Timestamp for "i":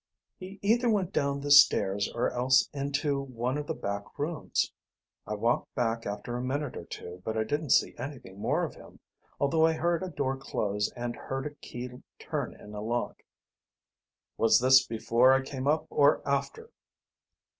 5.27-5.35, 7.37-7.43, 9.67-9.73, 15.33-15.43